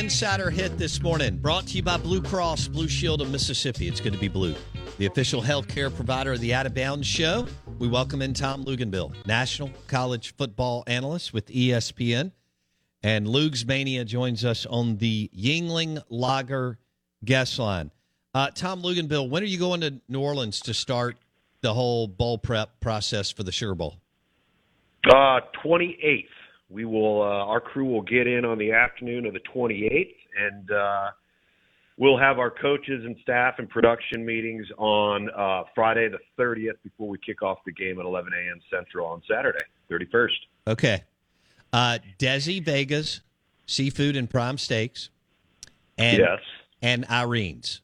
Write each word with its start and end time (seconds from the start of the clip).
Insider 0.00 0.48
Hit 0.48 0.78
this 0.78 1.02
morning, 1.02 1.36
brought 1.36 1.66
to 1.66 1.76
you 1.76 1.82
by 1.82 1.98
Blue 1.98 2.22
Cross 2.22 2.68
Blue 2.68 2.88
Shield 2.88 3.20
of 3.20 3.30
Mississippi. 3.30 3.86
It's 3.86 4.00
good 4.00 4.14
to 4.14 4.18
be 4.18 4.28
blue. 4.28 4.54
The 4.96 5.04
official 5.04 5.42
healthcare 5.42 5.94
provider 5.94 6.32
of 6.32 6.40
the 6.40 6.54
Out 6.54 6.64
of 6.64 6.72
Bounds 6.74 7.06
Show. 7.06 7.46
We 7.78 7.86
welcome 7.86 8.22
in 8.22 8.32
Tom 8.32 8.64
Luginbill, 8.64 9.14
national 9.26 9.70
college 9.88 10.34
football 10.36 10.84
analyst 10.86 11.34
with 11.34 11.48
ESPN. 11.48 12.32
And 13.02 13.28
Lugs 13.28 13.66
Mania 13.66 14.06
joins 14.06 14.42
us 14.42 14.64
on 14.64 14.96
the 14.96 15.30
Yuengling 15.36 16.02
Lager 16.08 16.78
guest 17.22 17.58
line. 17.58 17.90
Uh, 18.32 18.48
Tom 18.54 18.80
Luginbill, 18.80 19.28
when 19.28 19.42
are 19.42 19.46
you 19.46 19.58
going 19.58 19.82
to 19.82 20.00
New 20.08 20.20
Orleans 20.20 20.60
to 20.60 20.72
start 20.72 21.18
the 21.60 21.74
whole 21.74 22.08
bowl 22.08 22.38
prep 22.38 22.80
process 22.80 23.30
for 23.30 23.42
the 23.42 23.52
Sugar 23.52 23.74
Bowl? 23.74 23.96
Uh, 25.06 25.40
28th 25.62 26.24
we 26.70 26.84
will 26.84 27.20
uh, 27.20 27.44
our 27.44 27.60
crew 27.60 27.84
will 27.84 28.02
get 28.02 28.26
in 28.26 28.44
on 28.44 28.56
the 28.56 28.72
afternoon 28.72 29.26
of 29.26 29.34
the 29.34 29.40
28th 29.54 30.14
and 30.38 30.70
uh, 30.70 31.10
we'll 31.98 32.16
have 32.16 32.38
our 32.38 32.50
coaches 32.50 33.04
and 33.04 33.16
staff 33.20 33.56
and 33.58 33.68
production 33.68 34.24
meetings 34.24 34.66
on 34.78 35.28
uh, 35.36 35.64
friday 35.74 36.08
the 36.08 36.18
30th 36.42 36.76
before 36.82 37.08
we 37.08 37.18
kick 37.18 37.42
off 37.42 37.58
the 37.66 37.72
game 37.72 37.98
at 37.98 38.06
11 38.06 38.32
a.m 38.32 38.60
central 38.72 39.06
on 39.06 39.20
saturday 39.28 39.64
31st 39.90 40.28
okay. 40.68 41.04
Uh, 41.72 41.98
desi 42.18 42.64
vegas 42.64 43.20
seafood 43.66 44.16
and 44.16 44.28
prime 44.28 44.58
steaks 44.58 45.10
and 45.98 46.18
yes. 46.18 46.38
and 46.82 47.04
irene's. 47.08 47.82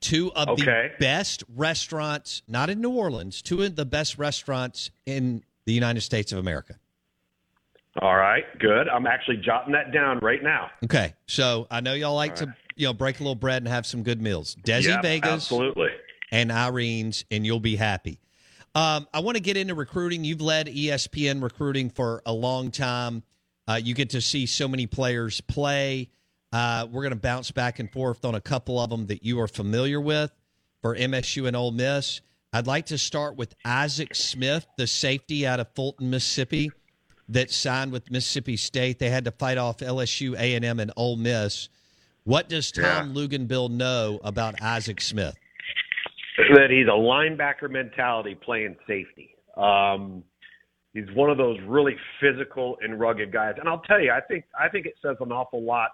Two 0.00 0.32
of 0.32 0.48
okay. 0.48 0.92
the 0.98 1.04
best 1.04 1.44
restaurants 1.54 2.42
not 2.48 2.70
in 2.70 2.80
new 2.80 2.90
orleans 2.90 3.42
two 3.42 3.62
of 3.62 3.76
the 3.76 3.84
best 3.84 4.16
restaurants 4.16 4.90
in 5.04 5.44
the 5.66 5.74
united 5.74 6.00
states 6.00 6.32
of 6.32 6.38
america 6.38 6.76
all 8.00 8.16
right, 8.16 8.44
good. 8.58 8.88
I'm 8.88 9.06
actually 9.06 9.38
jotting 9.38 9.72
that 9.72 9.92
down 9.92 10.20
right 10.20 10.42
now. 10.42 10.70
Okay, 10.84 11.14
so 11.26 11.66
I 11.70 11.80
know 11.80 11.94
y'all 11.94 12.14
like 12.14 12.36
to 12.36 12.54
you 12.76 12.86
know 12.86 12.92
break 12.92 13.18
a 13.18 13.22
little 13.22 13.34
bread 13.34 13.62
and 13.62 13.68
have 13.68 13.84
some 13.84 14.02
good 14.02 14.22
meals. 14.22 14.56
Desi 14.62 14.84
yep, 14.84 15.02
Vegas, 15.02 15.30
absolutely, 15.30 15.90
and 16.30 16.52
Irene's, 16.52 17.24
and 17.30 17.44
you'll 17.44 17.60
be 17.60 17.76
happy. 17.76 18.20
Um, 18.74 19.08
I 19.12 19.20
want 19.20 19.36
to 19.36 19.42
get 19.42 19.56
into 19.56 19.74
recruiting. 19.74 20.22
You've 20.22 20.40
led 20.40 20.68
ESPN 20.68 21.42
recruiting 21.42 21.90
for 21.90 22.22
a 22.24 22.32
long 22.32 22.70
time. 22.70 23.24
Uh, 23.66 23.80
you 23.82 23.94
get 23.94 24.10
to 24.10 24.20
see 24.20 24.46
so 24.46 24.68
many 24.68 24.86
players 24.86 25.40
play. 25.40 26.10
Uh, 26.52 26.86
we're 26.90 27.02
going 27.02 27.12
to 27.12 27.18
bounce 27.18 27.50
back 27.50 27.80
and 27.80 27.90
forth 27.90 28.24
on 28.24 28.36
a 28.36 28.40
couple 28.40 28.80
of 28.80 28.90
them 28.90 29.06
that 29.06 29.24
you 29.24 29.40
are 29.40 29.48
familiar 29.48 30.00
with 30.00 30.30
for 30.82 30.96
MSU 30.96 31.48
and 31.48 31.56
Ole 31.56 31.72
Miss. 31.72 32.20
I'd 32.52 32.66
like 32.68 32.86
to 32.86 32.98
start 32.98 33.36
with 33.36 33.54
Isaac 33.64 34.14
Smith, 34.14 34.66
the 34.76 34.86
safety 34.86 35.46
out 35.46 35.60
of 35.60 35.68
Fulton, 35.74 36.10
Mississippi 36.10 36.70
that 37.30 37.50
signed 37.50 37.92
with 37.92 38.10
Mississippi 38.10 38.56
State. 38.56 38.98
They 38.98 39.08
had 39.08 39.24
to 39.24 39.30
fight 39.30 39.58
off 39.58 39.78
LSU, 39.78 40.34
A 40.38 40.54
and 40.54 40.64
M, 40.64 40.80
and 40.80 40.92
Ole 40.96 41.16
Miss. 41.16 41.68
What 42.24 42.48
does 42.48 42.70
Tom 42.70 42.84
yeah. 42.84 43.14
Luginbill 43.14 43.70
know 43.70 44.20
about 44.22 44.60
Isaac 44.60 45.00
Smith? 45.00 45.36
That 46.54 46.70
he's 46.70 46.86
a 46.86 46.90
linebacker 46.90 47.70
mentality 47.70 48.34
playing 48.34 48.76
safety. 48.86 49.34
Um, 49.56 50.24
he's 50.92 51.10
one 51.14 51.30
of 51.30 51.38
those 51.38 51.58
really 51.66 51.96
physical 52.20 52.76
and 52.82 52.98
rugged 52.98 53.32
guys. 53.32 53.54
And 53.58 53.68
I'll 53.68 53.82
tell 53.82 54.00
you, 54.00 54.10
I 54.10 54.20
think 54.20 54.44
I 54.58 54.68
think 54.68 54.86
it 54.86 54.94
says 55.02 55.16
an 55.20 55.32
awful 55.32 55.62
lot 55.62 55.90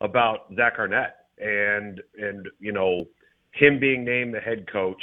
about 0.00 0.52
Zach 0.56 0.74
Arnett 0.78 1.16
and 1.38 2.00
and 2.18 2.46
you 2.58 2.72
know 2.72 3.06
him 3.52 3.78
being 3.78 4.04
named 4.04 4.34
the 4.34 4.40
head 4.40 4.70
coach 4.70 5.02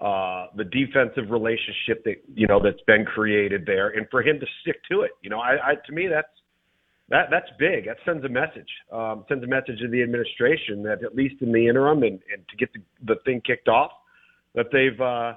uh, 0.00 0.46
the 0.56 0.64
defensive 0.64 1.30
relationship 1.30 2.04
that 2.04 2.16
you 2.34 2.46
know 2.46 2.60
that's 2.62 2.82
been 2.86 3.04
created 3.04 3.64
there, 3.66 3.88
and 3.88 4.06
for 4.10 4.22
him 4.22 4.38
to 4.38 4.46
stick 4.62 4.80
to 4.90 5.02
it. 5.02 5.10
You 5.22 5.30
know, 5.30 5.40
I, 5.40 5.70
I 5.70 5.74
to 5.86 5.92
me 5.92 6.06
that's 6.08 6.28
that 7.08 7.28
that's 7.30 7.48
big. 7.58 7.86
That 7.86 7.96
sends 8.04 8.24
a 8.24 8.28
message. 8.28 8.68
Um, 8.92 9.24
sends 9.28 9.42
a 9.42 9.46
message 9.46 9.80
to 9.80 9.88
the 9.88 10.02
administration 10.02 10.82
that 10.84 11.02
at 11.02 11.14
least 11.14 11.36
in 11.40 11.52
the 11.52 11.66
interim 11.66 12.02
and, 12.02 12.20
and 12.32 12.46
to 12.48 12.56
get 12.56 12.72
the, 12.72 12.80
the 13.06 13.16
thing 13.24 13.40
kicked 13.44 13.68
off, 13.68 13.90
that 14.54 14.66
they've 14.72 15.00
uh, 15.00 15.34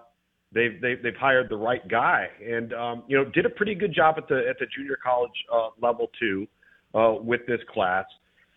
they've, 0.54 0.82
they've 0.82 1.02
they've 1.02 1.20
hired 1.20 1.50
the 1.50 1.56
right 1.56 1.88
guy, 1.88 2.28
and 2.46 2.74
um, 2.74 3.04
you 3.08 3.18
know 3.18 3.26
did 3.32 3.46
a 3.46 3.50
pretty 3.50 3.76
good 3.76 3.94
job 3.94 4.16
at 4.18 4.28
the 4.28 4.44
at 4.50 4.60
the 4.60 4.66
junior 4.76 4.98
college 5.04 5.32
uh, 5.54 5.70
level 5.82 6.10
too 6.20 6.46
uh, 6.94 7.14
with 7.20 7.42
this 7.48 7.60
class. 7.74 8.06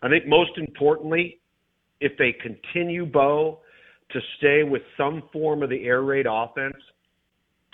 I 0.01 0.09
think 0.09 0.27
most 0.27 0.51
importantly, 0.57 1.39
if 1.99 2.11
they 2.17 2.35
continue 2.41 3.05
Bo 3.05 3.61
to 4.11 4.19
stay 4.37 4.63
with 4.63 4.81
some 4.97 5.23
form 5.33 5.63
of 5.63 5.69
the 5.69 5.83
air 5.85 6.01
raid 6.01 6.25
offense. 6.29 6.77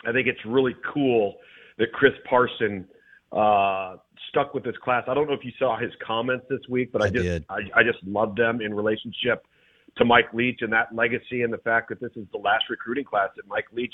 I 0.05 0.11
think 0.11 0.27
it's 0.27 0.39
really 0.45 0.75
cool 0.93 1.35
that 1.77 1.91
Chris 1.93 2.13
Parson 2.29 2.87
uh, 3.31 3.97
stuck 4.29 4.53
with 4.53 4.63
this 4.63 4.75
class. 4.83 5.03
I 5.07 5.13
don't 5.13 5.27
know 5.27 5.33
if 5.33 5.43
you 5.43 5.51
saw 5.59 5.77
his 5.77 5.91
comments 6.05 6.45
this 6.49 6.61
week, 6.69 6.91
but 6.91 7.01
I, 7.01 7.05
I 7.05 7.09
just 7.09 7.45
I, 7.49 7.55
I 7.75 7.83
just 7.83 8.03
love 8.05 8.35
them 8.35 8.61
in 8.61 8.73
relationship 8.73 9.45
to 9.97 10.05
Mike 10.05 10.33
Leach 10.33 10.59
and 10.61 10.71
that 10.73 10.93
legacy 10.93 11.41
and 11.41 11.51
the 11.51 11.57
fact 11.59 11.89
that 11.89 11.99
this 11.99 12.11
is 12.15 12.25
the 12.31 12.37
last 12.37 12.65
recruiting 12.69 13.03
class 13.03 13.29
that 13.35 13.47
Mike 13.47 13.65
Leach 13.73 13.93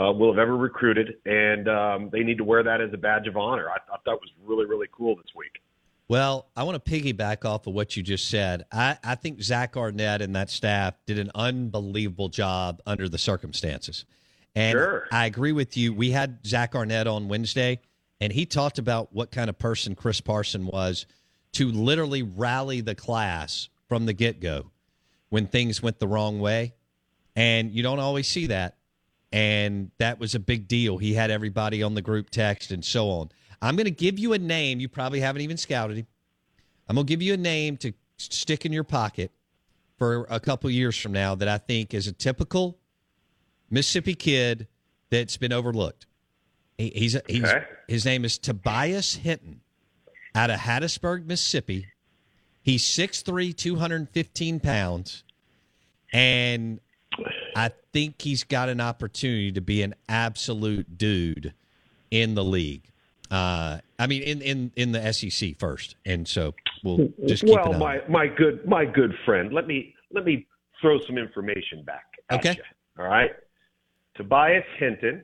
uh, 0.00 0.12
will 0.12 0.32
have 0.32 0.38
ever 0.38 0.56
recruited, 0.56 1.14
and 1.24 1.68
um, 1.68 2.10
they 2.12 2.20
need 2.20 2.38
to 2.38 2.44
wear 2.44 2.62
that 2.62 2.80
as 2.80 2.90
a 2.92 2.96
badge 2.96 3.26
of 3.26 3.36
honor. 3.36 3.68
I 3.70 3.78
thought 3.88 4.02
that 4.04 4.12
was 4.12 4.30
really 4.44 4.66
really 4.66 4.88
cool 4.92 5.16
this 5.16 5.26
week. 5.36 5.62
Well, 6.08 6.46
I 6.56 6.62
want 6.62 6.82
to 6.82 6.90
piggyback 6.90 7.44
off 7.44 7.66
of 7.66 7.74
what 7.74 7.96
you 7.96 8.02
just 8.02 8.30
said. 8.30 8.64
I, 8.70 8.96
I 9.02 9.16
think 9.16 9.42
Zach 9.42 9.76
Arnett 9.76 10.22
and 10.22 10.36
that 10.36 10.50
staff 10.50 10.94
did 11.04 11.18
an 11.18 11.32
unbelievable 11.34 12.28
job 12.28 12.80
under 12.86 13.08
the 13.08 13.18
circumstances. 13.18 14.04
And 14.54 14.72
sure. 14.72 15.08
I 15.10 15.26
agree 15.26 15.52
with 15.52 15.76
you. 15.76 15.92
We 15.92 16.12
had 16.12 16.38
Zach 16.46 16.74
Arnett 16.76 17.08
on 17.08 17.28
Wednesday, 17.28 17.80
and 18.20 18.32
he 18.32 18.46
talked 18.46 18.78
about 18.78 19.12
what 19.12 19.32
kind 19.32 19.50
of 19.50 19.58
person 19.58 19.96
Chris 19.96 20.20
Parson 20.20 20.66
was 20.66 21.06
to 21.52 21.70
literally 21.72 22.22
rally 22.22 22.80
the 22.80 22.94
class 22.94 23.68
from 23.88 24.06
the 24.06 24.12
get 24.12 24.40
go 24.40 24.70
when 25.28 25.46
things 25.46 25.82
went 25.82 25.98
the 25.98 26.08
wrong 26.08 26.38
way. 26.38 26.74
And 27.34 27.72
you 27.72 27.82
don't 27.82 27.98
always 27.98 28.28
see 28.28 28.46
that. 28.46 28.76
And 29.32 29.90
that 29.98 30.20
was 30.20 30.34
a 30.34 30.38
big 30.38 30.68
deal. 30.68 30.98
He 30.98 31.14
had 31.14 31.30
everybody 31.30 31.82
on 31.82 31.94
the 31.94 32.00
group 32.00 32.30
text 32.30 32.70
and 32.70 32.84
so 32.84 33.10
on. 33.10 33.30
I'm 33.62 33.76
going 33.76 33.86
to 33.86 33.90
give 33.90 34.18
you 34.18 34.32
a 34.32 34.38
name. 34.38 34.80
You 34.80 34.88
probably 34.88 35.20
haven't 35.20 35.42
even 35.42 35.56
scouted 35.56 35.96
him. 35.98 36.06
I'm 36.88 36.94
going 36.96 37.06
to 37.06 37.10
give 37.10 37.22
you 37.22 37.34
a 37.34 37.38
name 37.38 37.76
to 37.78 37.92
stick 38.16 38.64
in 38.64 38.72
your 38.72 38.84
pocket 38.84 39.30
for 39.98 40.26
a 40.30 40.38
couple 40.38 40.70
years 40.70 40.96
from 40.96 41.12
now 41.12 41.34
that 41.34 41.48
I 41.48 41.58
think 41.58 41.94
is 41.94 42.06
a 42.06 42.12
typical 42.12 42.78
Mississippi 43.70 44.14
kid 44.14 44.68
that's 45.10 45.36
been 45.36 45.52
overlooked. 45.52 46.06
He, 46.78 46.90
he's, 46.90 47.16
he's 47.26 47.44
Okay. 47.44 47.64
his 47.88 48.04
name 48.04 48.24
is 48.24 48.38
Tobias 48.38 49.14
Hinton 49.14 49.60
out 50.34 50.50
of 50.50 50.60
Hattiesburg, 50.60 51.24
Mississippi. 51.26 51.86
He's 52.62 52.84
6'3", 52.84 53.56
215 53.56 54.60
pounds, 54.60 55.24
and 56.12 56.80
I 57.54 57.70
think 57.92 58.20
he's 58.20 58.42
got 58.44 58.68
an 58.68 58.80
opportunity 58.80 59.52
to 59.52 59.60
be 59.60 59.82
an 59.82 59.94
absolute 60.08 60.98
dude 60.98 61.54
in 62.10 62.34
the 62.34 62.44
league. 62.44 62.90
Uh, 63.30 63.78
I 63.98 64.06
mean, 64.06 64.22
in, 64.22 64.42
in, 64.42 64.72
in 64.76 64.92
the 64.92 65.12
SEC 65.12 65.58
first, 65.58 65.96
and 66.04 66.26
so 66.26 66.54
we'll 66.84 67.08
just 67.26 67.44
keep 67.44 67.54
well, 67.54 67.72
my 67.74 68.00
my 68.08 68.26
good 68.26 68.66
my 68.66 68.84
good 68.84 69.14
friend, 69.24 69.52
let 69.52 69.66
me 69.66 69.94
let 70.12 70.24
me 70.24 70.46
throw 70.80 70.98
some 71.06 71.18
information 71.18 71.82
back. 71.84 72.04
Okay. 72.30 72.56
You, 72.56 73.02
all 73.02 73.08
right. 73.08 73.30
Tobias 74.16 74.64
Hinton 74.78 75.22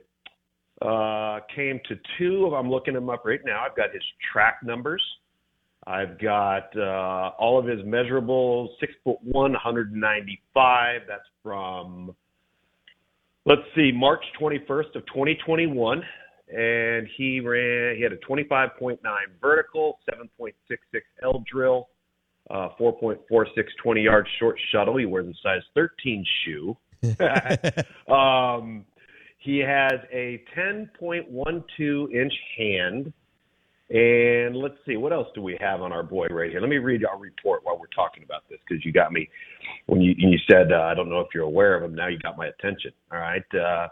uh, 0.81 1.41
came 1.55 1.81
to 1.89 1.97
two 2.19 2.47
of. 2.47 2.53
I'm 2.53 2.71
looking 2.71 2.95
him 2.95 3.09
up 3.09 3.25
right 3.25 3.41
now. 3.45 3.65
I've 3.65 3.77
got 3.77 3.93
his 3.93 4.03
track 4.33 4.59
numbers. 4.63 5.03
I've 5.87 6.19
got 6.21 6.77
uh, 6.77 7.31
all 7.39 7.59
of 7.59 7.67
his 7.67 7.81
measurables. 7.81 8.69
Six 8.81 8.93
foot 9.05 9.19
one, 9.23 9.53
195. 9.53 11.03
That's 11.09 11.23
from. 11.43 12.15
Let's 13.45 13.63
see, 13.75 13.91
March 13.93 14.25
21st 14.41 14.95
of 14.95 15.05
2021 15.07 16.03
and 16.53 17.09
he 17.17 17.41
ran. 17.41 17.97
He 17.97 18.03
had 18.03 18.13
a 18.13 18.19
25.9 18.19 18.99
vertical, 19.41 19.99
7.66 20.41 20.53
L 21.23 21.43
drill, 21.51 21.89
uh, 22.51 22.69
4.46 22.81 23.47
20 23.83 24.03
yard 24.03 24.29
short 24.39 24.57
shuttle. 24.71 24.97
He 24.97 25.07
wears 25.07 25.27
a 25.27 25.35
size 25.43 25.63
13 25.75 26.25
shoe. 26.45 26.77
um, 28.13 28.85
he 29.39 29.59
has 29.59 29.95
a 30.13 30.43
10.12 30.57 32.15
inch 32.15 32.33
hand. 32.57 33.13
And 33.91 34.57
let's 34.57 34.77
see, 34.87 34.97
what 34.97 35.13
else 35.13 35.29
do 35.35 35.43
we 35.43 35.59
have 35.61 35.83
on 35.83 35.93
our 35.93 36.03
boy 36.03 36.27
right 36.29 36.51
here? 36.51 36.61
Let 36.61 36.71
me 36.71 36.79
read 36.79 37.05
our 37.05 37.19
report 37.19 37.61
while 37.65 37.79
we're 37.79 37.89
talking 37.95 38.23
about 38.23 38.43
this 38.49 38.59
because 38.67 38.83
you 38.87 38.93
got 38.93 39.13
me 39.13 39.29
when 39.87 40.01
you 40.01 40.15
when 40.23 40.33
you 40.33 40.39
said 40.51 40.73
uh, 40.73 40.85
I 40.85 40.95
don't 40.95 41.11
know 41.11 41.21
if 41.21 41.27
you're 41.35 41.45
aware 41.45 41.77
of 41.77 41.83
him. 41.83 41.95
Now 41.95 42.09
you 42.09 42.19
got 42.21 42.39
my 42.39 42.47
attention. 42.47 42.93
All 43.13 43.19
right. 43.19 43.45
Uh, 43.55 43.89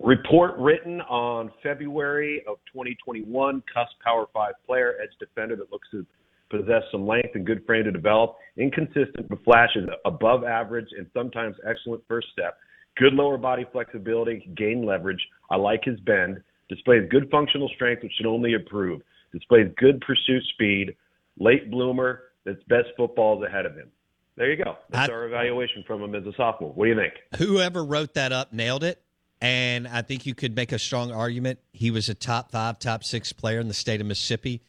Report 0.00 0.56
written 0.58 1.00
on 1.02 1.50
February 1.62 2.42
of 2.46 2.58
2021. 2.72 3.62
Cuss 3.72 3.88
Power 4.04 4.26
Five 4.32 4.54
player, 4.66 4.94
edge 5.02 5.10
defender 5.18 5.56
that 5.56 5.72
looks 5.72 5.88
to 5.90 6.06
possess 6.50 6.82
some 6.92 7.06
length 7.06 7.30
and 7.34 7.44
good 7.44 7.64
frame 7.66 7.84
to 7.84 7.90
develop. 7.90 8.36
Inconsistent 8.56 9.28
but 9.28 9.42
flashes 9.44 9.88
above 10.04 10.44
average 10.44 10.86
and 10.96 11.06
sometimes 11.12 11.56
excellent 11.68 12.02
first 12.06 12.28
step. 12.32 12.58
Good 12.96 13.12
lower 13.12 13.38
body 13.38 13.66
flexibility, 13.72 14.48
gain 14.56 14.86
leverage. 14.86 15.20
I 15.50 15.56
like 15.56 15.82
his 15.84 15.98
bend. 16.00 16.42
Displays 16.68 17.08
good 17.10 17.28
functional 17.30 17.68
strength, 17.74 18.02
which 18.02 18.12
should 18.16 18.26
only 18.26 18.52
improve. 18.52 19.00
Displays 19.32 19.68
good 19.76 20.00
pursuit 20.00 20.42
speed. 20.54 20.94
Late 21.38 21.70
bloomer. 21.70 22.22
That's 22.44 22.62
best 22.68 22.88
football 22.96 23.42
is 23.42 23.48
ahead 23.48 23.66
of 23.66 23.74
him. 23.74 23.90
There 24.36 24.50
you 24.50 24.62
go. 24.62 24.76
That's 24.90 25.10
I- 25.10 25.12
our 25.12 25.26
evaluation 25.26 25.82
from 25.86 26.02
him 26.02 26.14
as 26.14 26.24
a 26.24 26.32
sophomore. 26.36 26.72
What 26.72 26.84
do 26.84 26.90
you 26.90 26.96
think? 26.96 27.14
whoever 27.36 27.84
wrote 27.84 28.14
that 28.14 28.30
up 28.32 28.52
nailed 28.52 28.84
it. 28.84 29.02
And 29.40 29.86
I 29.86 30.02
think 30.02 30.26
you 30.26 30.34
could 30.34 30.56
make 30.56 30.72
a 30.72 30.78
strong 30.78 31.12
argument. 31.12 31.60
He 31.72 31.90
was 31.90 32.08
a 32.08 32.14
top 32.14 32.50
five, 32.50 32.78
top 32.78 33.04
six 33.04 33.32
player 33.32 33.60
in 33.60 33.68
the 33.68 33.74
state 33.74 34.00
of 34.00 34.06
Mississippi, 34.06 34.62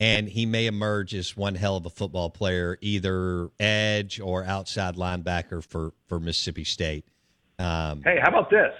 and 0.00 0.28
he 0.28 0.46
may 0.46 0.66
emerge 0.66 1.14
as 1.14 1.36
one 1.36 1.54
hell 1.54 1.76
of 1.76 1.84
a 1.84 1.90
football 1.90 2.30
player, 2.30 2.78
either 2.80 3.50
edge 3.60 4.20
or 4.20 4.44
outside 4.44 4.96
linebacker 4.96 5.62
for, 5.62 5.92
for 6.06 6.18
Mississippi 6.18 6.64
State. 6.64 7.04
Um, 7.58 8.02
Hey, 8.02 8.18
how 8.22 8.30
about 8.30 8.50
this? 8.50 8.72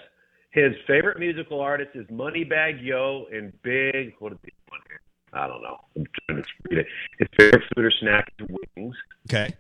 His 0.51 0.73
favorite 0.87 1.19
musical 1.19 1.61
artist 1.61 1.91
is 1.95 2.07
Moneybagg 2.07 2.83
Yo 2.83 3.27
and 3.33 3.53
Big. 3.63 4.15
What 4.21 4.33
is 4.33 4.39
he 4.45 4.53
on 4.73 4.79
here? 4.89 5.01
I 5.33 5.47
don't 5.49 5.63
know. 5.63 5.77
I'm 5.97 6.05
trying 6.27 6.43
to 6.43 6.49
read 6.71 6.79
it. 6.79 6.87
His 7.19 7.29
favorite 7.37 7.63
food 7.75 7.85
or 7.85 7.91
snack 8.01 8.33
is 8.39 8.47
wings. 8.77 8.95
okay. 9.29 9.55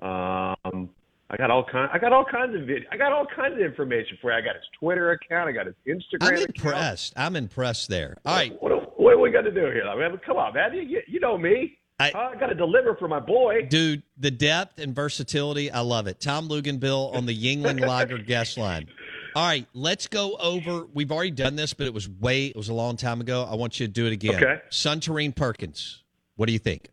Um, 0.00 0.88
I 1.32 1.36
got 1.36 1.50
all 1.50 1.64
kind. 1.64 1.88
I 1.92 1.98
got 1.98 2.12
all 2.12 2.24
kinds 2.24 2.54
of 2.56 2.62
vid- 2.66 2.86
I 2.90 2.96
got 2.96 3.12
all 3.12 3.24
kinds 3.24 3.54
of 3.54 3.60
information 3.60 4.18
for 4.20 4.32
you. 4.32 4.38
I 4.38 4.40
got 4.40 4.56
his 4.56 4.64
Twitter 4.78 5.12
account. 5.12 5.48
I 5.48 5.52
got 5.52 5.66
his 5.66 5.76
Instagram 5.86 6.22
I'm 6.26 6.34
account. 6.34 6.56
impressed. 6.56 7.12
I'm 7.16 7.36
impressed 7.36 7.88
there. 7.88 8.16
All 8.26 8.34
right. 8.34 8.60
What, 8.60 8.98
what 9.00 9.12
do 9.12 9.20
we 9.20 9.30
got 9.30 9.42
to 9.42 9.52
do 9.52 9.60
here? 9.66 9.84
I 9.88 9.96
mean, 10.08 10.18
come 10.26 10.36
on, 10.38 10.54
man. 10.54 10.74
You, 10.74 11.00
you 11.06 11.20
know 11.20 11.38
me. 11.38 11.78
I- 12.00 12.12
I, 12.14 12.34
got 12.40 12.46
to 12.46 12.54
deliver 12.54 12.96
for 12.96 13.06
my 13.08 13.20
boy. 13.20 13.66
Dude, 13.68 14.02
the 14.18 14.30
depth 14.30 14.78
and 14.80 14.94
versatility, 14.94 15.70
I 15.70 15.80
love 15.80 16.06
it. 16.06 16.18
Tom 16.20 16.48
Luginbill 16.48 17.14
on 17.14 17.26
the 17.26 17.36
Yuengling 17.36 17.80
Lager 17.86 18.16
guest 18.18 18.56
line. 18.58 18.88
All 19.36 19.46
right, 19.46 19.66
let's 19.74 20.08
go 20.08 20.34
over. 20.36 20.86
We've 20.92 21.12
already 21.12 21.30
done 21.30 21.54
this, 21.56 21.74
but 21.74 21.86
it 21.86 21.94
was 21.94 22.08
way, 22.08 22.46
it 22.46 22.56
was 22.56 22.70
a 22.70 22.74
long 22.74 22.96
time 22.96 23.20
ago. 23.20 23.46
I 23.48 23.54
want 23.54 23.78
you 23.78 23.86
to 23.86 23.92
do 23.92 24.06
it 24.06 24.12
again. 24.12 24.34
Okay. 24.36 24.60
Suntarine 24.70 25.36
Perkins. 25.36 26.02
What 26.36 26.46
do 26.46 26.52
you 26.54 26.58
think? 26.58 26.88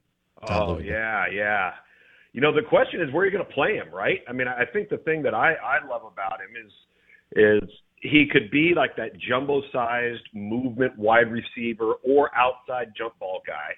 Tom 0.45 0.61
Oh 0.61 0.75
Luginbill. 0.75 0.85
yeah, 0.85 1.25
yeah. 1.33 1.71
You 2.37 2.43
know, 2.43 2.53
the 2.53 2.61
question 2.61 3.01
is 3.01 3.11
where 3.11 3.25
you're 3.25 3.31
going 3.31 3.47
to 3.47 3.51
play 3.51 3.73
him, 3.77 3.89
right? 3.91 4.19
I 4.29 4.31
mean, 4.31 4.47
I 4.47 4.63
think 4.71 4.89
the 4.89 4.99
thing 4.99 5.23
that 5.23 5.33
I 5.33 5.53
I 5.53 5.83
love 5.89 6.03
about 6.03 6.39
him 6.39 6.53
is 6.63 6.71
is 7.63 7.69
he 7.95 8.27
could 8.31 8.51
be 8.51 8.73
like 8.75 8.95
that 8.97 9.17
jumbo-sized 9.27 10.21
movement 10.35 10.95
wide 10.99 11.31
receiver 11.31 11.93
or 12.03 12.29
outside 12.35 12.93
jump 12.95 13.17
ball 13.17 13.41
guy. 13.47 13.71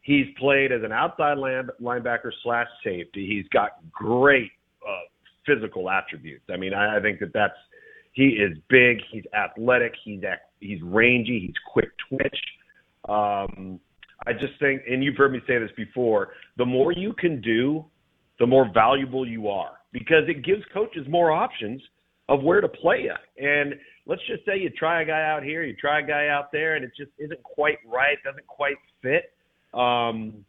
He's 0.00 0.24
played 0.38 0.72
as 0.72 0.82
an 0.82 0.90
outside 0.90 1.36
line, 1.36 1.68
linebacker 1.82 2.30
slash 2.42 2.66
safety. 2.82 3.26
He's 3.26 3.46
got 3.52 3.72
great 3.92 4.52
uh, 4.80 5.04
physical 5.44 5.90
attributes. 5.90 6.44
I 6.50 6.56
mean, 6.56 6.72
I, 6.72 6.96
I 6.96 7.00
think 7.02 7.20
that 7.20 7.34
that's 7.34 7.52
he 8.12 8.28
is 8.28 8.56
big. 8.70 9.02
He's 9.10 9.24
athletic. 9.38 9.92
He's 10.02 10.22
he's 10.60 10.80
rangy. 10.82 11.40
He's 11.46 11.56
quick 11.70 11.90
twitch. 12.08 12.40
Um, 13.06 13.80
I 14.26 14.32
just 14.32 14.58
think, 14.60 14.82
and 14.88 15.02
you've 15.02 15.16
heard 15.16 15.32
me 15.32 15.40
say 15.46 15.58
this 15.58 15.70
before, 15.76 16.28
the 16.56 16.64
more 16.64 16.92
you 16.92 17.12
can 17.12 17.40
do, 17.40 17.84
the 18.42 18.46
more 18.48 18.68
valuable 18.74 19.24
you 19.24 19.46
are 19.46 19.74
because 19.92 20.24
it 20.26 20.44
gives 20.44 20.62
coaches 20.74 21.06
more 21.08 21.30
options 21.30 21.80
of 22.28 22.42
where 22.42 22.60
to 22.60 22.66
play 22.66 23.02
you. 23.04 23.14
And 23.38 23.74
let's 24.04 24.20
just 24.26 24.44
say 24.44 24.58
you 24.58 24.68
try 24.68 25.02
a 25.02 25.04
guy 25.04 25.22
out 25.22 25.44
here, 25.44 25.62
you 25.62 25.76
try 25.76 26.00
a 26.00 26.02
guy 26.04 26.26
out 26.26 26.50
there, 26.50 26.74
and 26.74 26.84
it 26.84 26.90
just 26.98 27.12
isn't 27.20 27.40
quite 27.44 27.78
right, 27.86 28.16
doesn't 28.24 28.48
quite 28.48 28.74
fit. 29.00 29.32
Um, 29.78 30.44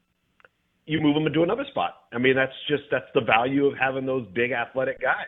you 0.88 1.01
move 1.01 1.13
them 1.13 1.27
into 1.27 1.43
another 1.43 1.65
spot. 1.69 1.93
I 2.12 2.17
mean, 2.17 2.35
that's 2.35 2.51
just 2.67 2.81
that's 2.89 3.05
the 3.13 3.21
value 3.21 3.67
of 3.67 3.77
having 3.77 4.07
those 4.07 4.25
big 4.33 4.53
athletic 4.53 5.00
guys. 5.00 5.27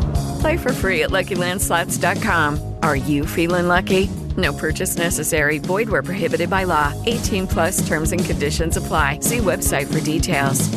Play 0.41 0.57
for 0.57 0.73
free 0.73 1.03
at 1.03 1.11
LuckyLandSlots.com. 1.11 2.75
Are 2.81 2.95
you 2.95 3.25
feeling 3.25 3.67
lucky? 3.67 4.09
No 4.37 4.51
purchase 4.53 4.97
necessary. 4.97 5.59
Void 5.59 5.87
where 5.87 6.03
prohibited 6.03 6.49
by 6.49 6.63
law. 6.63 6.93
18 7.05 7.47
plus 7.47 7.87
terms 7.87 8.11
and 8.11 8.23
conditions 8.25 8.75
apply. 8.75 9.19
See 9.19 9.37
website 9.37 9.91
for 9.91 9.99
details. 9.99 10.67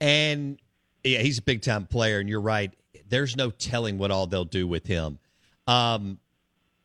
And 0.00 0.60
yeah, 1.02 1.18
he's 1.18 1.38
a 1.38 1.42
big 1.42 1.62
time 1.62 1.86
player, 1.86 2.20
and 2.20 2.28
you're 2.28 2.40
right. 2.40 2.72
There's 3.08 3.36
no 3.36 3.50
telling 3.50 3.98
what 3.98 4.12
all 4.12 4.28
they'll 4.28 4.44
do 4.44 4.68
with 4.68 4.86
him. 4.86 5.18
Um, 5.66 6.18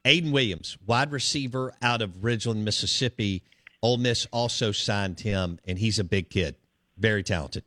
Ayden 0.05 0.31
Williams, 0.31 0.77
wide 0.87 1.11
receiver 1.11 1.71
out 1.83 2.01
of 2.01 2.21
Ridgeland, 2.21 2.63
Mississippi. 2.63 3.43
Ole 3.83 3.97
Miss 3.97 4.25
also 4.31 4.71
signed 4.71 5.19
him, 5.19 5.59
and 5.67 5.77
he's 5.77 5.99
a 5.99 6.03
big 6.03 6.29
kid, 6.29 6.55
very 6.97 7.21
talented. 7.21 7.63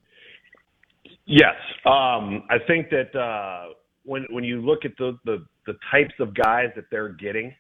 Yes, 1.33 1.55
um, 1.87 2.43
I 2.51 2.57
think 2.67 2.89
that 2.91 3.17
uh, 3.17 3.75
when 4.05 4.27
when 4.31 4.43
you 4.43 4.61
look 4.61 4.81
at 4.85 4.91
the, 4.99 5.17
the 5.25 5.47
the 5.65 5.75
types 5.93 6.15
of 6.19 6.35
guys 6.35 6.71
that 6.75 6.87
they're 6.91 7.11
getting, 7.11 7.55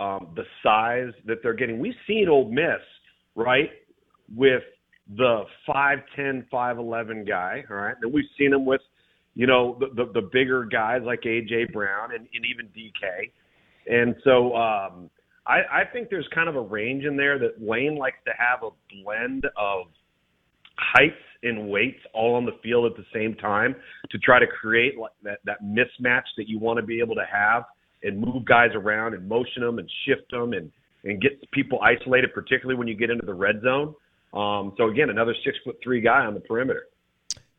um, 0.00 0.34
the 0.34 0.42
size 0.60 1.12
that 1.26 1.36
they're 1.40 1.54
getting, 1.54 1.78
we've 1.78 1.94
seen 2.04 2.28
Ole 2.28 2.50
Miss 2.50 2.80
right 3.36 3.70
with 4.34 4.64
the 5.16 5.44
5'10", 5.68 6.48
5'11 6.52 7.28
guy, 7.28 7.62
all 7.70 7.76
right, 7.76 7.94
and 8.02 8.12
we've 8.12 8.24
seen 8.36 8.50
them 8.50 8.66
with 8.66 8.80
you 9.34 9.46
know 9.46 9.78
the, 9.78 9.86
the 9.94 10.20
the 10.20 10.28
bigger 10.32 10.64
guys 10.64 11.02
like 11.04 11.20
AJ 11.20 11.72
Brown 11.72 12.12
and, 12.12 12.26
and 12.34 12.44
even 12.44 12.66
DK, 12.76 13.30
and 13.86 14.16
so 14.24 14.56
um, 14.56 15.08
I, 15.46 15.60
I 15.70 15.84
think 15.92 16.10
there's 16.10 16.28
kind 16.34 16.48
of 16.48 16.56
a 16.56 16.60
range 16.60 17.04
in 17.04 17.16
there 17.16 17.38
that 17.38 17.62
Lane 17.62 17.94
likes 17.94 18.18
to 18.26 18.32
have 18.36 18.64
a 18.64 18.70
blend 19.04 19.44
of 19.56 19.86
heights 20.76 21.14
and 21.42 21.68
weights 21.68 22.00
all 22.14 22.34
on 22.34 22.44
the 22.44 22.56
field 22.62 22.86
at 22.86 22.96
the 22.96 23.04
same 23.12 23.34
time 23.34 23.74
to 24.10 24.18
try 24.18 24.38
to 24.38 24.46
create 24.46 24.94
that 25.22 25.38
that 25.44 25.62
mismatch 25.62 26.24
that 26.36 26.48
you 26.48 26.58
want 26.58 26.78
to 26.78 26.82
be 26.84 27.00
able 27.00 27.14
to 27.14 27.26
have 27.30 27.64
and 28.02 28.20
move 28.20 28.44
guys 28.44 28.70
around 28.74 29.14
and 29.14 29.28
motion 29.28 29.62
them 29.62 29.78
and 29.78 29.90
shift 30.06 30.30
them 30.30 30.52
and 30.52 30.70
and 31.04 31.20
get 31.20 31.50
people 31.50 31.80
isolated, 31.82 32.32
particularly 32.32 32.78
when 32.78 32.86
you 32.86 32.94
get 32.94 33.10
into 33.10 33.26
the 33.26 33.34
red 33.34 33.60
zone. 33.62 33.94
Um, 34.32 34.72
so 34.76 34.88
again, 34.88 35.10
another 35.10 35.34
six 35.44 35.58
foot 35.64 35.76
three 35.82 36.00
guy 36.00 36.24
on 36.24 36.34
the 36.34 36.40
perimeter. 36.40 36.86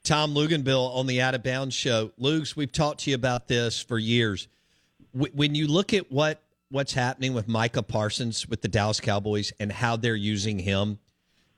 Tom 0.04 0.34
Luginbill 0.34 0.94
on 0.96 1.08
the 1.08 1.22
Out 1.22 1.34
of 1.34 1.44
Bounds 1.44 1.76
show. 1.76 2.12
Lugs, 2.18 2.56
we've 2.56 2.72
talked 2.72 3.02
to 3.02 3.10
you 3.10 3.16
about 3.16 3.48
this 3.48 3.80
for 3.82 3.98
years. 3.98 4.48
When 5.14 5.56
you 5.56 5.68
look 5.68 5.94
at 5.94 6.12
what 6.12 6.42
what's 6.70 6.94
happening 6.94 7.34
with 7.34 7.48
Micah 7.48 7.84
Parsons 7.84 8.48
with 8.48 8.62
the 8.62 8.68
Dallas 8.68 9.00
Cowboys 9.00 9.54
and 9.60 9.72
how 9.72 9.96
they're 9.96 10.16
using 10.16 10.58
him, 10.58 11.00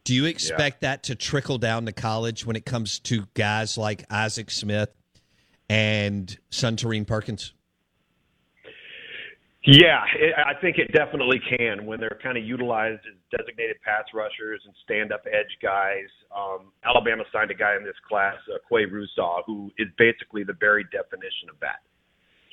do 0.06 0.14
you 0.14 0.26
expect 0.26 0.78
yeah. 0.82 0.92
that 0.92 1.04
to 1.04 1.16
trickle 1.16 1.58
down 1.58 1.88
to 1.88 1.92
college 1.92 2.46
when 2.46 2.56
it 2.56 2.64
comes 2.66 3.00
to 3.00 3.26
guys 3.34 3.78
like 3.78 4.06
Isaac 4.10 4.52
Smith 4.52 4.90
and 5.68 6.38
Suntarine 6.52 7.06
Perkins? 7.06 7.54
Yeah, 9.66 10.04
it, 10.16 10.36
I 10.38 10.54
think 10.62 10.78
it 10.78 10.92
definitely 10.94 11.42
can 11.58 11.88
when 11.88 12.00
they're 12.00 12.20
kind 12.22 12.38
of 12.38 12.46
utilized 12.46 13.02
as 13.10 13.18
designated 13.36 13.78
pass 13.84 14.04
rushers 14.14 14.62
and 14.64 14.76
stand-up 14.84 15.24
edge 15.26 15.58
guys. 15.60 16.06
Um, 16.30 16.72
Alabama 16.86 17.24
signed 17.34 17.50
a 17.50 17.56
guy 17.56 17.76
in 17.76 17.84
this 17.84 17.98
class, 18.08 18.36
uh, 18.54 18.60
Qua 18.68 18.82
Russaw, 18.86 19.42
who 19.48 19.72
is 19.80 19.88
basically 19.98 20.44
the 20.44 20.56
very 20.60 20.84
definition 20.92 21.50
of 21.50 21.60
that. 21.62 21.82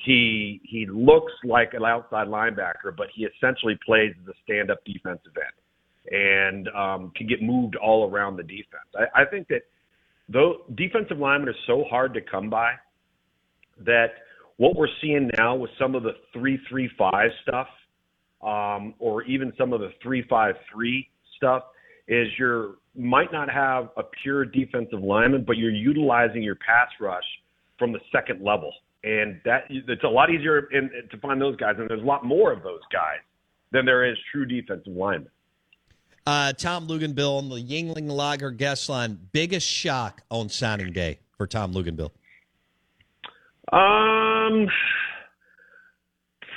He 0.03 0.59
he 0.63 0.87
looks 0.87 1.31
like 1.45 1.75
an 1.75 1.85
outside 1.85 2.27
linebacker, 2.27 2.97
but 2.97 3.07
he 3.13 3.25
essentially 3.25 3.77
plays 3.85 4.15
the 4.25 4.33
stand-up 4.43 4.79
defensive 4.83 5.37
end 5.37 5.53
and 6.11 6.67
um, 6.69 7.11
can 7.15 7.27
get 7.27 7.41
moved 7.41 7.75
all 7.75 8.09
around 8.09 8.37
the 8.37 8.43
defense. 8.43 8.89
I, 8.95 9.21
I 9.21 9.25
think 9.25 9.47
that 9.49 9.61
though 10.29 10.65
defensive 10.75 11.17
linemen 11.17 11.49
are 11.49 11.55
so 11.67 11.85
hard 11.89 12.13
to 12.13 12.21
come 12.21 12.49
by 12.49 12.73
that 13.85 14.07
what 14.57 14.75
we're 14.75 14.87
seeing 15.01 15.29
now 15.37 15.55
with 15.55 15.71
some 15.79 15.95
of 15.95 16.03
the 16.03 16.13
three 16.31 16.59
three 16.69 16.89
five 16.97 17.29
stuff, 17.41 17.67
um, 18.41 18.93
or 18.99 19.23
even 19.23 19.51
some 19.57 19.73
of 19.73 19.79
the 19.79 19.91
three 20.01 20.23
five 20.29 20.55
three 20.71 21.09
stuff, 21.37 21.63
is 22.07 22.27
you're 22.37 22.75
might 22.95 23.31
not 23.31 23.49
have 23.49 23.89
a 23.97 24.03
pure 24.21 24.45
defensive 24.45 25.01
lineman, 25.01 25.43
but 25.45 25.57
you're 25.57 25.71
utilizing 25.71 26.43
your 26.43 26.55
pass 26.55 26.89
rush 26.99 27.23
from 27.79 27.91
the 27.91 27.99
second 28.11 28.43
level, 28.43 28.71
and 29.03 29.41
that 29.45 29.63
it's 29.69 30.03
a 30.03 30.07
lot 30.07 30.29
easier 30.29 30.69
in, 30.71 30.89
to 31.09 31.17
find 31.17 31.41
those 31.41 31.55
guys, 31.55 31.75
and 31.79 31.89
there's 31.89 32.01
a 32.01 32.05
lot 32.05 32.23
more 32.23 32.51
of 32.51 32.61
those 32.61 32.81
guys 32.91 33.19
than 33.71 33.85
there 33.85 34.05
is 34.05 34.15
true 34.31 34.45
defensive 34.45 34.93
linemen. 34.93 35.31
Uh, 36.25 36.53
Tom 36.53 36.87
Luginbill 36.87 37.37
on 37.37 37.49
the 37.49 37.55
Yuengling 37.55 38.09
Lager 38.09 38.51
guest 38.51 38.87
line. 38.87 39.19
Biggest 39.31 39.67
shock 39.67 40.21
on 40.29 40.47
signing 40.49 40.93
day 40.93 41.19
for 41.37 41.47
Tom 41.47 41.73
Luginbill? 41.73 42.11
Um, 43.73 44.67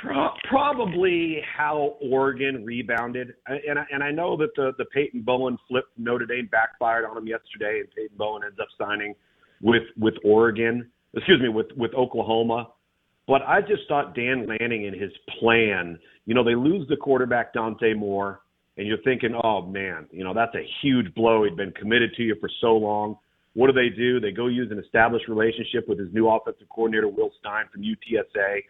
pro- 0.00 0.34
probably 0.48 1.42
how 1.56 1.96
Oregon 2.00 2.64
rebounded, 2.64 3.34
and 3.46 3.78
I, 3.78 3.84
and 3.92 4.04
I 4.04 4.12
know 4.12 4.36
that 4.36 4.54
the 4.54 4.72
the 4.78 4.84
Peyton 4.86 5.22
Bowen 5.22 5.58
flip 5.68 5.84
Notre 5.96 6.26
Dame 6.26 6.48
backfired 6.50 7.04
on 7.04 7.16
him 7.16 7.26
yesterday, 7.26 7.80
and 7.80 7.90
Peyton 7.90 8.16
Bowen 8.16 8.42
ends 8.44 8.58
up 8.60 8.68
signing 8.78 9.14
with 9.60 9.84
with 9.98 10.14
Oregon. 10.24 10.90
Excuse 11.14 11.40
me, 11.40 11.48
with 11.48 11.68
with 11.76 11.92
Oklahoma. 11.94 12.68
But 13.26 13.42
I 13.42 13.60
just 13.60 13.82
thought 13.88 14.14
Dan 14.14 14.46
Lanning 14.46 14.86
and 14.86 14.94
his 15.00 15.10
plan. 15.40 15.98
You 16.26 16.34
know, 16.34 16.44
they 16.44 16.54
lose 16.54 16.86
the 16.88 16.96
quarterback 16.96 17.52
Dante 17.52 17.92
Moore 17.92 18.40
and 18.76 18.86
you're 18.86 19.02
thinking, 19.02 19.38
oh 19.42 19.62
man, 19.62 20.06
you 20.10 20.24
know 20.24 20.34
that's 20.34 20.54
a 20.54 20.66
huge 20.82 21.14
blow. 21.14 21.44
He'd 21.44 21.56
been 21.56 21.72
committed 21.72 22.14
to 22.16 22.22
you 22.22 22.36
for 22.40 22.50
so 22.60 22.76
long. 22.76 23.16
What 23.54 23.68
do 23.68 23.72
they 23.72 23.88
do? 23.88 24.20
They 24.20 24.32
go 24.32 24.48
use 24.48 24.70
an 24.70 24.78
established 24.78 25.28
relationship 25.28 25.88
with 25.88 25.98
his 25.98 26.08
new 26.12 26.28
offensive 26.28 26.68
coordinator 26.68 27.08
Will 27.08 27.30
Stein 27.40 27.64
from 27.72 27.82
UTSA, 27.82 28.62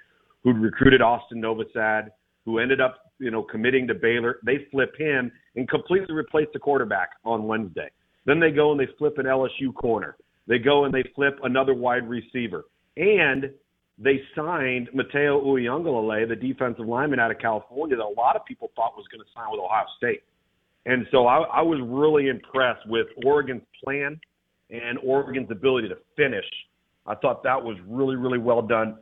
who'd 0.45 0.59
recruited 0.59 1.03
Austin 1.03 1.43
Novosad, 1.43 2.11
who 2.45 2.61
ended 2.61 2.81
up, 2.81 3.13
you 3.19 3.33
know, 3.33 3.43
committing 3.43 3.89
to 3.89 3.95
Baylor. 3.95 4.39
They 4.45 4.69
flip 4.71 4.95
him 4.97 5.33
and 5.57 5.69
completely 5.69 6.15
replace 6.15 6.47
the 6.53 6.61
quarterback 6.61 7.11
on 7.25 7.49
Wednesday. 7.49 7.91
Then 8.27 8.39
they 8.39 8.53
go 8.53 8.71
and 8.71 8.79
they 8.79 8.87
flip 8.97 9.19
an 9.19 9.27
LSU 9.27 9.75
corner. 9.75 10.17
They 10.47 10.59
go 10.59 10.85
and 10.85 10.95
they 10.95 11.03
flip 11.17 11.39
another 11.43 11.75
wide 11.75 12.09
receiver. 12.09 12.67
And 12.97 13.51
they 13.99 14.21
signed 14.35 14.89
Matayo 14.95 15.43
Uiagalelei, 15.43 16.29
the 16.29 16.37
defensive 16.37 16.87
lineman 16.87 17.19
out 17.19 17.31
of 17.31 17.39
California, 17.39 17.97
that 17.97 18.05
a 18.05 18.21
lot 18.21 18.37
of 18.37 18.45
people 18.45 18.71
thought 18.77 18.93
was 18.97 19.07
going 19.11 19.21
to 19.21 19.31
sign 19.35 19.47
with 19.51 19.61
Ohio 19.61 19.87
State. 19.97 20.23
And 20.85 21.07
so 21.11 21.27
I, 21.27 21.39
I 21.43 21.63
was 21.63 21.81
really 21.83 22.29
impressed 22.29 22.87
with 22.89 23.07
Oregon's 23.25 23.63
plan 23.83 24.21
and 24.71 24.99
Oregon's 25.03 25.51
ability 25.51 25.89
to 25.89 25.97
finish. 26.17 26.45
I 27.07 27.15
thought 27.15 27.43
that 27.45 27.63
was 27.63 27.77
really, 27.89 28.17
really 28.17 28.39
well 28.39 28.63
done. 28.63 28.99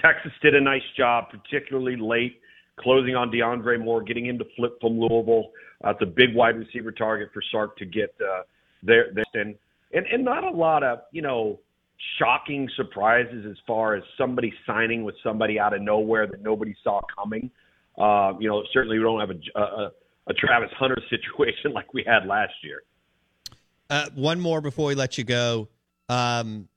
Texas 0.00 0.32
did 0.42 0.54
a 0.54 0.60
nice 0.60 0.82
job, 0.96 1.24
particularly 1.30 1.96
late, 1.96 2.40
closing 2.78 3.16
on 3.16 3.30
DeAndre 3.30 3.82
Moore, 3.82 4.02
getting 4.02 4.26
him 4.26 4.38
to 4.38 4.44
flip 4.56 4.78
from 4.80 4.98
Louisville. 4.98 5.50
Uh, 5.84 5.90
it's 5.90 6.02
a 6.02 6.06
big 6.06 6.34
wide 6.34 6.56
receiver 6.56 6.92
target 6.92 7.30
for 7.34 7.42
Sark 7.50 7.76
to 7.78 7.84
get 7.84 8.14
uh, 8.20 8.42
there. 8.82 9.06
and 9.34 9.56
and 9.92 10.24
not 10.24 10.44
a 10.44 10.50
lot 10.50 10.82
of 10.82 11.00
you 11.10 11.22
know 11.22 11.58
shocking 12.18 12.68
surprises 12.76 13.44
as 13.48 13.56
far 13.66 13.94
as 13.94 14.02
somebody 14.18 14.52
signing 14.66 15.04
with 15.04 15.14
somebody 15.22 15.58
out 15.58 15.74
of 15.74 15.82
nowhere 15.82 16.26
that 16.26 16.42
nobody 16.42 16.74
saw 16.82 17.00
coming. 17.16 17.50
Uh, 17.98 18.32
you 18.40 18.48
know, 18.48 18.62
certainly 18.72 18.98
we 18.98 19.04
don't 19.04 19.20
have 19.20 19.30
a, 19.30 19.60
a, 19.60 19.90
a 20.28 20.34
Travis 20.34 20.70
Hunter 20.78 20.98
situation 21.10 21.72
like 21.72 21.92
we 21.94 22.04
had 22.06 22.26
last 22.26 22.54
year. 22.62 22.82
Uh, 23.90 24.08
one 24.14 24.40
more 24.40 24.60
before 24.60 24.86
we 24.86 24.94
let 24.94 25.18
you 25.18 25.24
go. 25.24 25.68
Um, 26.08 26.68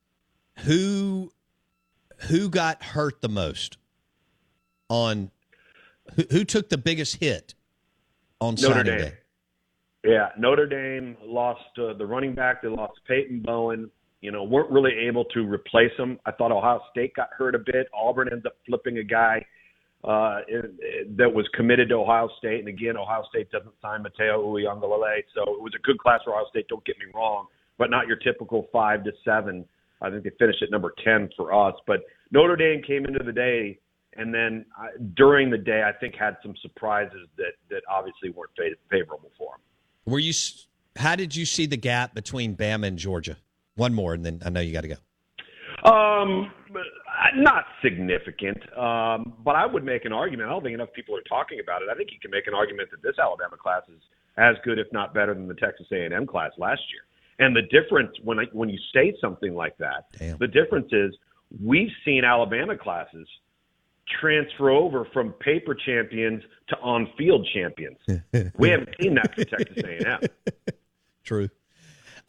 who 0.60 1.30
who 2.28 2.48
got 2.48 2.82
hurt 2.82 3.20
the 3.20 3.28
most 3.28 3.78
on 4.88 5.30
who, 6.14 6.24
who 6.30 6.44
took 6.44 6.68
the 6.68 6.78
biggest 6.78 7.16
hit 7.16 7.54
on 8.40 8.54
Notre 8.54 8.74
Saturday? 8.74 9.02
Dame. 9.02 9.12
Yeah, 10.04 10.28
Notre 10.38 10.66
Dame 10.66 11.16
lost 11.24 11.60
uh, 11.78 11.94
the 11.94 12.06
running 12.06 12.34
back. 12.34 12.62
They 12.62 12.68
lost 12.68 13.00
Peyton 13.08 13.40
Bowen. 13.40 13.90
You 14.26 14.32
know, 14.32 14.42
weren't 14.42 14.70
really 14.70 14.90
able 15.06 15.24
to 15.26 15.40
replace 15.46 15.92
him. 15.96 16.18
I 16.26 16.32
thought 16.32 16.50
Ohio 16.50 16.80
State 16.90 17.14
got 17.14 17.28
hurt 17.30 17.54
a 17.54 17.60
bit. 17.60 17.86
Auburn 17.94 18.28
ends 18.32 18.44
up 18.44 18.56
flipping 18.66 18.98
a 18.98 19.04
guy 19.04 19.46
uh, 20.02 20.40
that 21.16 21.32
was 21.32 21.48
committed 21.54 21.90
to 21.90 21.94
Ohio 21.94 22.28
State. 22.36 22.58
And 22.58 22.68
again, 22.68 22.96
Ohio 22.96 23.22
State 23.30 23.52
doesn't 23.52 23.74
sign 23.80 24.02
Matayo 24.02 24.44
Uiagalelei. 24.44 25.22
So 25.32 25.42
it 25.54 25.62
was 25.62 25.72
a 25.76 25.82
good 25.82 25.98
class 25.98 26.22
for 26.24 26.32
Ohio 26.32 26.46
State, 26.50 26.66
don't 26.68 26.84
get 26.84 26.98
me 26.98 27.04
wrong, 27.14 27.46
but 27.78 27.88
not 27.88 28.08
your 28.08 28.16
typical 28.16 28.66
five 28.72 29.04
to 29.04 29.12
seven. 29.24 29.64
I 30.02 30.10
think 30.10 30.24
they 30.24 30.32
finished 30.40 30.60
at 30.60 30.72
number 30.72 30.92
10 31.04 31.30
for 31.36 31.54
us. 31.54 31.76
But 31.86 32.00
Notre 32.32 32.56
Dame 32.56 32.82
came 32.82 33.06
into 33.06 33.22
the 33.24 33.32
day 33.32 33.78
and 34.16 34.34
then 34.34 34.64
uh, 34.76 34.86
during 35.14 35.50
the 35.50 35.58
day, 35.58 35.82
I 35.86 35.92
think 35.92 36.14
had 36.16 36.36
some 36.42 36.54
surprises 36.62 37.28
that, 37.36 37.52
that 37.70 37.82
obviously 37.88 38.30
weren't 38.30 38.50
favorable 38.90 39.30
for 39.38 39.52
them. 39.52 40.12
Were 40.12 40.18
you? 40.18 40.32
How 40.96 41.14
did 41.14 41.36
you 41.36 41.44
see 41.44 41.66
the 41.66 41.76
gap 41.76 42.14
between 42.14 42.56
Bama 42.56 42.86
and 42.86 42.98
Georgia? 42.98 43.36
One 43.76 43.94
more, 43.94 44.14
and 44.14 44.24
then 44.24 44.42
I 44.44 44.50
know 44.50 44.60
you 44.60 44.72
got 44.72 44.82
to 44.82 44.88
go. 44.88 44.96
Um, 45.84 46.50
not 47.36 47.64
significant, 47.82 48.58
um, 48.76 49.34
but 49.44 49.54
I 49.54 49.66
would 49.66 49.84
make 49.84 50.04
an 50.04 50.12
argument. 50.12 50.48
I 50.48 50.52
don't 50.52 50.62
think 50.62 50.74
enough 50.74 50.92
people 50.94 51.16
are 51.16 51.22
talking 51.28 51.60
about 51.60 51.82
it. 51.82 51.88
I 51.90 51.94
think 51.94 52.10
you 52.10 52.18
can 52.20 52.30
make 52.30 52.46
an 52.46 52.54
argument 52.54 52.90
that 52.90 53.02
this 53.02 53.18
Alabama 53.18 53.56
class 53.56 53.82
is 53.88 54.00
as 54.36 54.56
good, 54.64 54.78
if 54.78 54.86
not 54.92 55.14
better, 55.14 55.34
than 55.34 55.46
the 55.46 55.54
Texas 55.54 55.86
A&M 55.92 56.26
class 56.26 56.52
last 56.58 56.82
year. 56.92 57.02
And 57.38 57.54
the 57.54 57.62
difference 57.62 58.10
when 58.22 58.38
I, 58.38 58.44
when 58.52 58.68
you 58.68 58.78
say 58.94 59.14
something 59.20 59.54
like 59.54 59.76
that, 59.78 60.06
Damn. 60.18 60.38
the 60.38 60.48
difference 60.48 60.88
is 60.92 61.14
we've 61.62 61.92
seen 62.04 62.24
Alabama 62.24 62.76
classes 62.76 63.28
transfer 64.20 64.70
over 64.70 65.06
from 65.12 65.32
paper 65.32 65.74
champions 65.74 66.42
to 66.68 66.76
on-field 66.78 67.46
champions. 67.52 67.98
we 68.58 68.70
haven't 68.70 68.90
seen 69.00 69.14
that 69.14 69.34
for 69.34 69.44
Texas 69.44 69.82
A&M. 69.84 70.20
True. 71.24 71.48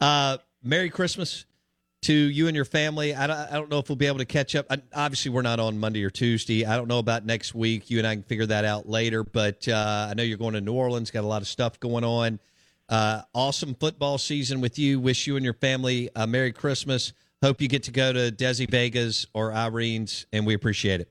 Uh, 0.00 0.38
Merry 0.62 0.90
Christmas 0.90 1.44
to 2.02 2.12
you 2.12 2.46
and 2.46 2.54
your 2.54 2.64
family. 2.64 3.14
I 3.14 3.26
don't, 3.26 3.36
I 3.36 3.52
don't 3.52 3.70
know 3.70 3.78
if 3.78 3.88
we'll 3.88 3.96
be 3.96 4.06
able 4.06 4.18
to 4.18 4.24
catch 4.24 4.54
up. 4.54 4.66
I, 4.70 4.78
obviously, 4.94 5.30
we're 5.30 5.42
not 5.42 5.60
on 5.60 5.78
Monday 5.78 6.04
or 6.04 6.10
Tuesday. 6.10 6.64
I 6.64 6.76
don't 6.76 6.88
know 6.88 6.98
about 6.98 7.24
next 7.24 7.54
week. 7.54 7.90
You 7.90 7.98
and 7.98 8.06
I 8.06 8.14
can 8.14 8.22
figure 8.22 8.46
that 8.46 8.64
out 8.64 8.88
later. 8.88 9.24
But 9.24 9.66
uh, 9.68 10.08
I 10.10 10.14
know 10.14 10.22
you're 10.22 10.38
going 10.38 10.54
to 10.54 10.60
New 10.60 10.74
Orleans. 10.74 11.10
Got 11.10 11.24
a 11.24 11.26
lot 11.26 11.42
of 11.42 11.48
stuff 11.48 11.80
going 11.80 12.04
on. 12.04 12.38
Uh, 12.88 13.22
awesome 13.34 13.74
football 13.74 14.16
season 14.16 14.60
with 14.60 14.78
you. 14.78 14.98
Wish 15.00 15.26
you 15.26 15.36
and 15.36 15.44
your 15.44 15.54
family 15.54 16.08
a 16.16 16.26
Merry 16.26 16.52
Christmas. 16.52 17.12
Hope 17.42 17.60
you 17.60 17.68
get 17.68 17.84
to 17.84 17.90
go 17.90 18.12
to 18.12 18.32
Desi 18.32 18.68
Vegas 18.68 19.26
or 19.34 19.52
Irene's, 19.52 20.26
and 20.32 20.46
we 20.46 20.54
appreciate 20.54 21.00
it. 21.00 21.10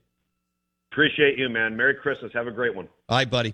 Appreciate 0.92 1.38
you, 1.38 1.48
man. 1.48 1.77
Merry 1.77 1.94
Christmas. 1.96 2.32
Have 2.34 2.48
a 2.48 2.51
great 2.51 2.75
one. 2.75 2.88
All 3.08 3.18
right, 3.18 3.30
buddy. 3.30 3.54